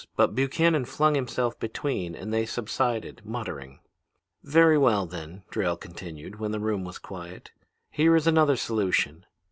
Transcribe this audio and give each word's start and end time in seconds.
But 0.15 0.33
Buchannon 0.33 0.85
flung 0.85 1.13
himself 1.13 1.59
between, 1.59 2.15
and 2.15 2.33
they 2.33 2.47
subsided, 2.47 3.21
muttering. 3.23 3.81
"'Very 4.41 4.75
well, 4.75 5.05
then,' 5.05 5.43
Drayle 5.51 5.77
continued, 5.79 6.39
when 6.39 6.49
the 6.51 6.59
room 6.59 6.83
was 6.83 6.97
quiet, 6.97 7.51
'here 7.91 8.15
is 8.15 8.25
another 8.25 8.55
solution. 8.55 9.27